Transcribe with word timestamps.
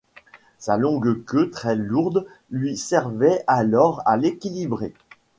Sa 0.57 0.77
longue 0.77 1.23
queue 1.25 1.51
très 1.51 1.75
lourde 1.75 2.25
lui 2.49 2.75
servait 2.75 3.43
alors 3.45 4.01
à 4.07 4.19
s'équilibrer. 4.19 4.95